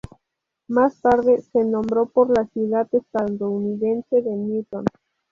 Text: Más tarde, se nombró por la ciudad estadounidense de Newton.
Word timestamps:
Más 0.67 0.99
tarde, 0.99 1.43
se 1.43 1.63
nombró 1.63 2.07
por 2.07 2.35
la 2.35 2.47
ciudad 2.47 2.87
estadounidense 2.91 4.23
de 4.23 4.31
Newton. 4.35 4.83